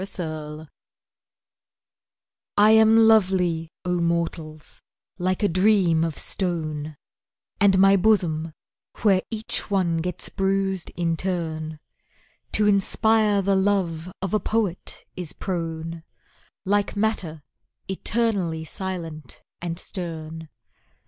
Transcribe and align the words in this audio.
Beauty 0.03 0.67
I 2.57 2.71
am 2.71 3.07
lovely, 3.07 3.69
O 3.85 3.99
mortals, 4.01 4.81
like 5.19 5.43
a 5.43 5.47
dream 5.47 6.03
of 6.03 6.17
stone, 6.17 6.97
And 7.59 7.77
my 7.77 7.97
bosom, 7.97 8.53
where 9.03 9.21
each 9.29 9.69
one 9.69 9.97
gets 9.97 10.27
bruised 10.29 10.89
in 10.95 11.17
turn, 11.17 11.77
To 12.53 12.65
inspire 12.65 13.43
the 13.43 13.55
love 13.55 14.11
of 14.23 14.33
a 14.33 14.39
poet 14.39 15.05
is 15.15 15.33
prone, 15.33 16.01
Like 16.65 16.95
matter 16.95 17.43
eternally 17.87 18.65
silent 18.65 19.43
and 19.61 19.77
stern. 19.77 20.49